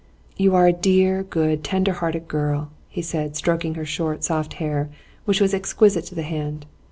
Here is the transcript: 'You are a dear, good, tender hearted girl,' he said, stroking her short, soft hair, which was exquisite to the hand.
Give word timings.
'You 0.35 0.55
are 0.55 0.65
a 0.65 0.73
dear, 0.73 1.21
good, 1.21 1.63
tender 1.63 1.91
hearted 1.93 2.27
girl,' 2.27 2.71
he 2.89 3.03
said, 3.03 3.35
stroking 3.35 3.75
her 3.75 3.85
short, 3.85 4.23
soft 4.23 4.53
hair, 4.53 4.89
which 5.25 5.39
was 5.39 5.53
exquisite 5.53 6.05
to 6.05 6.15
the 6.15 6.23
hand. 6.23 6.65